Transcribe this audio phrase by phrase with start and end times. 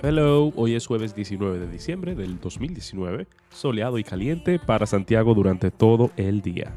[0.00, 5.72] Hello, hoy es jueves 19 de diciembre del 2019, soleado y caliente para Santiago durante
[5.72, 6.72] todo el día.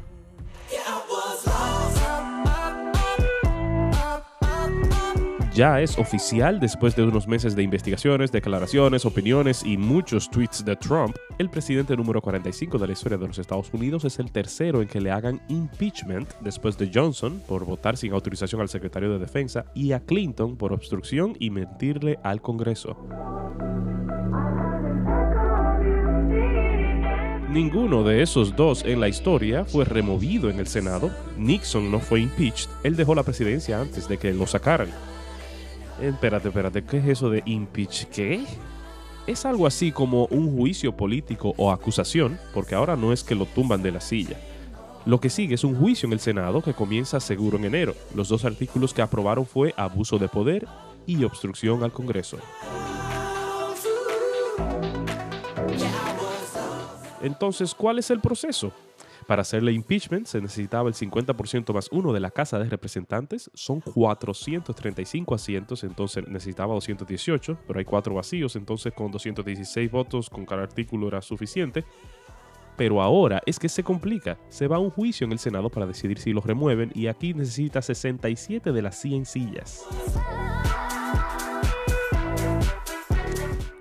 [5.54, 10.76] Ya es oficial, después de unos meses de investigaciones, declaraciones, opiniones y muchos tweets de
[10.76, 14.80] Trump, el presidente número 45 de la historia de los Estados Unidos es el tercero
[14.80, 19.18] en que le hagan impeachment después de Johnson por votar sin autorización al secretario de
[19.18, 22.96] Defensa y a Clinton por obstrucción y mentirle al Congreso.
[27.50, 31.10] Ninguno de esos dos en la historia fue removido en el Senado.
[31.36, 34.88] Nixon no fue impeached, él dejó la presidencia antes de que lo sacaran.
[36.02, 38.06] Espérate, espérate, ¿qué es eso de impeach?
[38.06, 38.44] ¿Qué?
[39.28, 43.46] Es algo así como un juicio político o acusación, porque ahora no es que lo
[43.46, 44.36] tumban de la silla.
[45.06, 47.94] Lo que sigue es un juicio en el Senado que comienza seguro en enero.
[48.16, 50.66] Los dos artículos que aprobaron fue abuso de poder
[51.06, 52.36] y obstrucción al Congreso.
[57.22, 58.72] Entonces, ¿cuál es el proceso?
[59.32, 63.50] Para hacerle impeachment se necesitaba el 50% más uno de la Casa de Representantes.
[63.54, 70.44] Son 435 asientos, entonces necesitaba 218, pero hay cuatro vacíos, entonces con 216 votos con
[70.44, 71.82] cada artículo era suficiente.
[72.76, 74.36] Pero ahora es que se complica.
[74.50, 77.32] Se va a un juicio en el Senado para decidir si lo remueven y aquí
[77.32, 79.86] necesita 67 de las 100 sillas.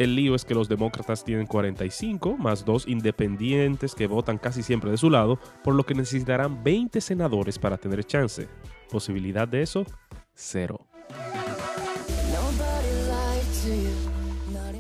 [0.02, 4.90] El lío es que los demócratas tienen 45 más dos independientes que votan casi siempre
[4.90, 8.48] de su lado, por lo que necesitarán 20 senadores para tener chance.
[8.90, 9.86] Posibilidad de eso,
[10.34, 10.88] cero.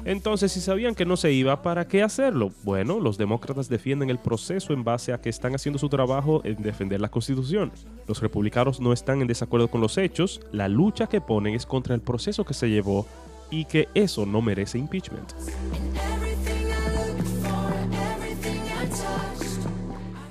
[0.05, 2.51] Entonces, si sabían que no se iba, ¿para qué hacerlo?
[2.63, 6.63] Bueno, los demócratas defienden el proceso en base a que están haciendo su trabajo en
[6.63, 7.71] defender la Constitución.
[8.07, 11.93] Los republicanos no están en desacuerdo con los hechos, la lucha que ponen es contra
[11.93, 13.05] el proceso que se llevó
[13.51, 15.33] y que eso no merece impeachment.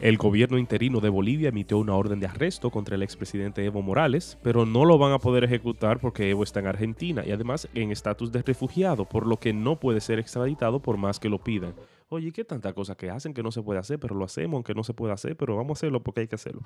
[0.01, 4.39] El gobierno interino de Bolivia emitió una orden de arresto contra el expresidente Evo Morales,
[4.43, 7.93] pero no lo van a poder ejecutar porque Evo está en Argentina y además en
[7.93, 11.75] estatus de refugiado, por lo que no puede ser extraditado por más que lo pidan.
[12.09, 14.75] Oye, ¿qué tanta cosa que hacen que no se puede hacer, pero lo hacemos aunque
[14.75, 16.63] no se puede hacer, pero vamos a hacerlo porque hay que hacerlo?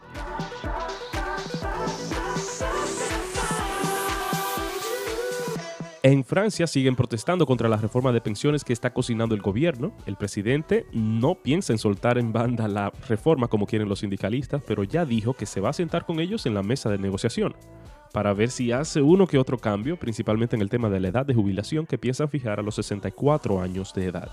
[6.04, 9.97] En Francia siguen protestando contra la reforma de pensiones que está cocinando el gobierno.
[10.04, 14.84] El presidente no piensa en soltar en banda la reforma como quieren los sindicalistas, pero
[14.84, 17.56] ya dijo que se va a sentar con ellos en la mesa de negociación
[18.12, 21.25] para ver si hace uno que otro cambio, principalmente en el tema de la edad
[21.25, 24.31] de jubilación que piensan fijar a los 64 años de edad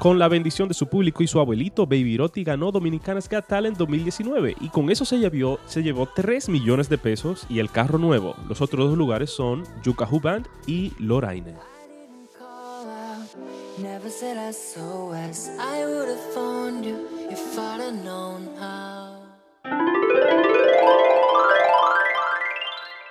[0.00, 3.76] con la bendición de su público y su abuelito, Baby Roti ganó Dominicanas Got Talent
[3.76, 7.98] 2019 y con eso se llevó, se llevó 3 millones de pesos y el carro
[7.98, 8.34] nuevo.
[8.48, 11.54] Los otros dos lugares son Yukahu Band y Loraine.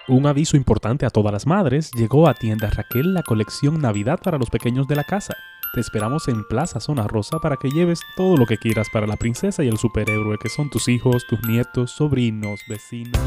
[0.08, 4.40] Un aviso importante a todas las madres, llegó a tienda Raquel la colección Navidad para
[4.40, 5.36] los pequeños de la casa.
[5.72, 9.18] Te esperamos en Plaza Zona Rosa para que lleves todo lo que quieras para la
[9.18, 13.22] princesa y el superhéroe que son tus hijos, tus nietos, sobrinos, vecinos.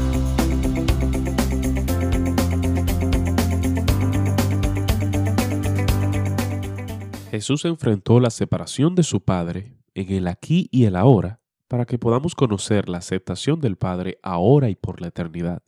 [7.31, 11.39] Jesús enfrentó la separación de su Padre en el aquí y el ahora
[11.69, 15.63] para que podamos conocer la aceptación del Padre ahora y por la eternidad.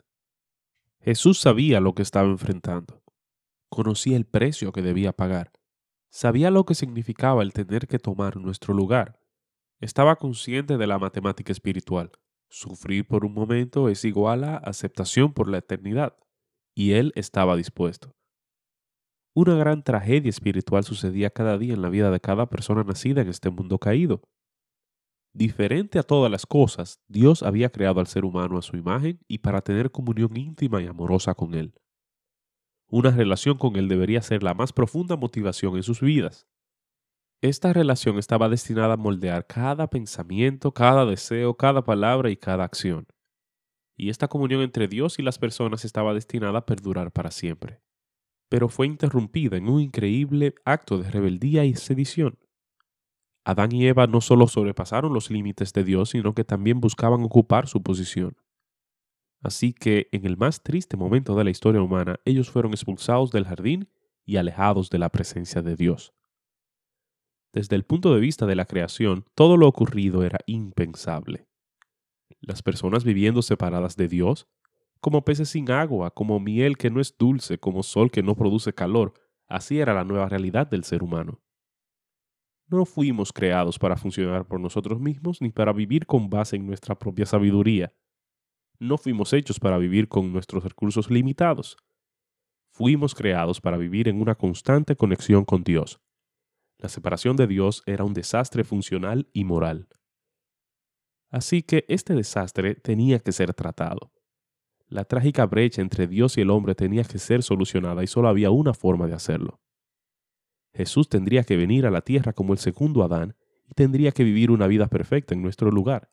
[1.00, 3.02] Jesús sabía lo que estaba enfrentando,
[3.70, 5.54] conocía el precio que debía pagar
[6.16, 9.20] Sabía lo que significaba el tener que tomar nuestro lugar.
[9.82, 12.10] Estaba consciente de la matemática espiritual.
[12.50, 16.16] Sufrir por un momento es igual a aceptación por la eternidad.
[16.74, 18.16] Y él estaba dispuesto.
[19.36, 23.28] Una gran tragedia espiritual sucedía cada día en la vida de cada persona nacida en
[23.28, 24.22] este mundo caído.
[25.34, 29.40] Diferente a todas las cosas, Dios había creado al ser humano a su imagen y
[29.40, 31.74] para tener comunión íntima y amorosa con él.
[32.88, 36.48] Una relación con Él debería ser la más profunda motivación en sus vidas.
[37.42, 43.08] Esta relación estaba destinada a moldear cada pensamiento, cada deseo, cada palabra y cada acción.
[43.98, 47.82] Y esta comunión entre Dios y las personas estaba destinada a perdurar para siempre.
[48.50, 52.38] Pero fue interrumpida en un increíble acto de rebeldía y sedición.
[53.46, 57.68] Adán y Eva no solo sobrepasaron los límites de Dios, sino que también buscaban ocupar
[57.68, 58.36] su posición.
[59.42, 63.46] Así que en el más triste momento de la historia humana, ellos fueron expulsados del
[63.46, 63.90] jardín
[64.26, 66.14] y alejados de la presencia de Dios.
[67.54, 71.48] Desde el punto de vista de la creación, todo lo ocurrido era impensable.
[72.42, 74.48] Las personas viviendo separadas de Dios,
[75.00, 78.74] como peces sin agua, como miel que no es dulce, como sol que no produce
[78.74, 79.14] calor.
[79.48, 81.42] Así era la nueva realidad del ser humano.
[82.68, 86.98] No fuimos creados para funcionar por nosotros mismos ni para vivir con base en nuestra
[86.98, 87.94] propia sabiduría.
[88.80, 91.78] No fuimos hechos para vivir con nuestros recursos limitados.
[92.72, 96.02] Fuimos creados para vivir en una constante conexión con Dios.
[96.78, 99.88] La separación de Dios era un desastre funcional y moral.
[101.30, 104.12] Así que este desastre tenía que ser tratado.
[104.88, 108.52] La trágica brecha entre Dios y el hombre tenía que ser solucionada y solo había
[108.52, 109.62] una forma de hacerlo.
[110.74, 113.36] Jesús tendría que venir a la tierra como el segundo Adán
[113.68, 116.12] y tendría que vivir una vida perfecta en nuestro lugar.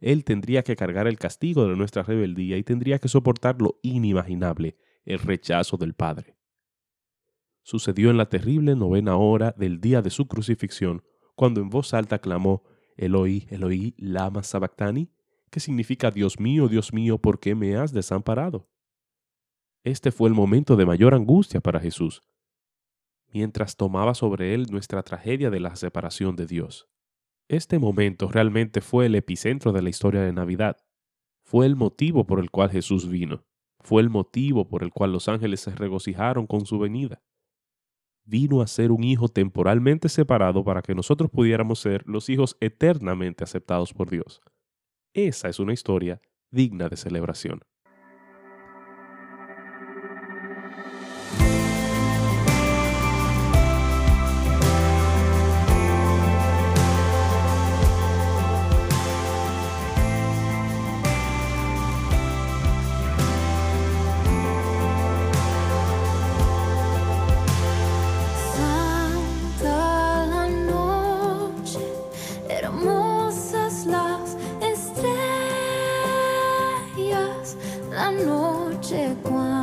[0.00, 4.76] Él tendría que cargar el castigo de nuestra rebeldía y tendría que soportar lo inimaginable,
[5.04, 6.36] el rechazo del Padre.
[7.62, 11.02] Sucedió en la terrible novena hora del día de su crucifixión,
[11.34, 12.64] cuando en voz alta clamó,
[12.96, 15.12] Eloí, Eloí, lama sabactani,
[15.50, 18.70] que significa Dios mío, Dios mío, ¿por qué me has desamparado?
[19.84, 22.22] Este fue el momento de mayor angustia para Jesús,
[23.32, 26.88] mientras tomaba sobre él nuestra tragedia de la separación de Dios.
[27.50, 30.76] Este momento realmente fue el epicentro de la historia de Navidad.
[31.42, 33.44] Fue el motivo por el cual Jesús vino.
[33.80, 37.24] Fue el motivo por el cual los ángeles se regocijaron con su venida.
[38.24, 43.42] Vino a ser un hijo temporalmente separado para que nosotros pudiéramos ser los hijos eternamente
[43.42, 44.40] aceptados por Dios.
[45.12, 46.20] Esa es una historia
[46.52, 47.62] digna de celebración.
[78.00, 79.59] la noche cuando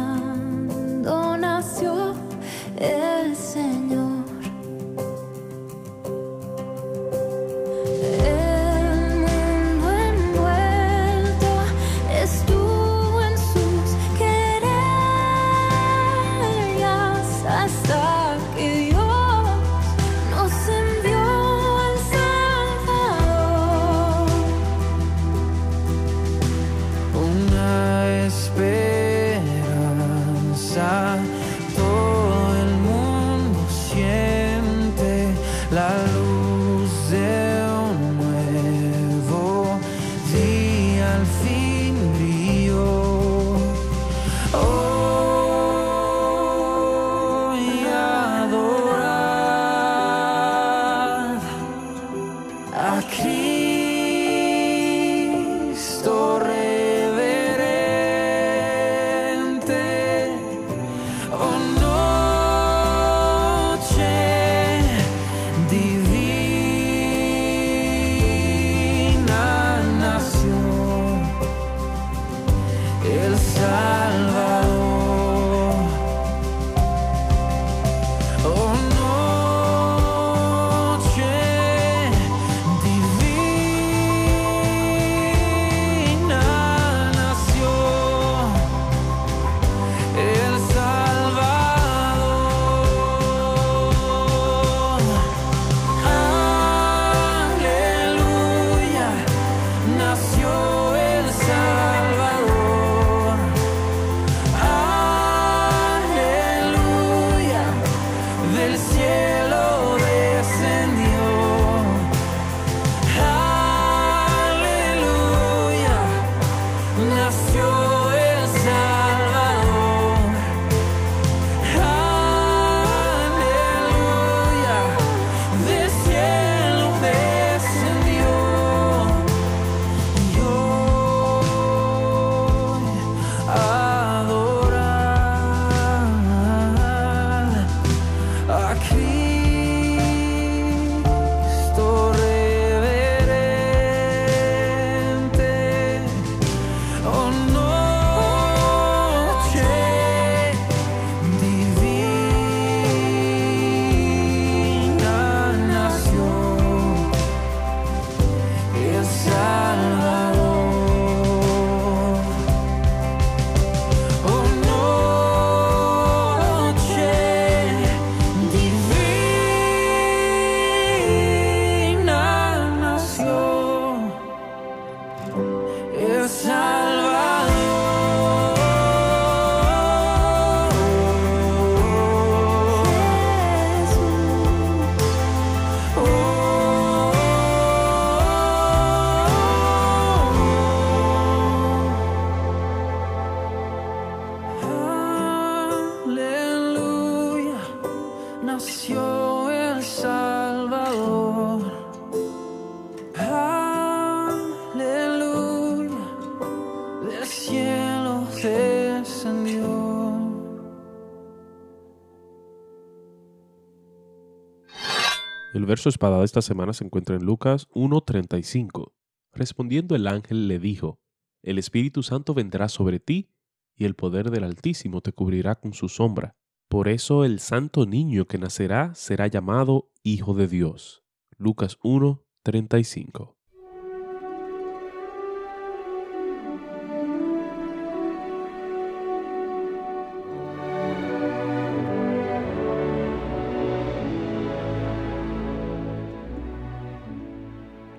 [215.58, 218.92] El verso espada de esta semana se encuentra en Lucas 1.35.
[219.34, 221.00] Respondiendo el ángel le dijo,
[221.42, 223.32] El Espíritu Santo vendrá sobre ti,
[223.76, 226.36] y el poder del Altísimo te cubrirá con su sombra.
[226.70, 231.04] Por eso el santo niño que nacerá será llamado Hijo de Dios.
[231.40, 233.37] Lucas 1.35.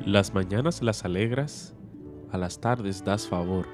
[0.09, 1.77] Las mañanas las alegras,
[2.33, 3.67] a las tardes das favor.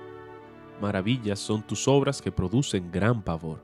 [0.82, 3.62] Maravillas son tus obras que producen gran pavor.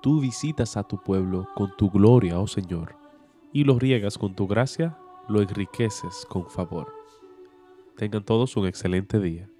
[0.00, 2.96] Tú visitas a tu pueblo con tu gloria, oh Señor,
[3.52, 4.96] y lo riegas con tu gracia,
[5.28, 6.90] lo enriqueces con favor.
[7.94, 9.50] Tengan todos un excelente día.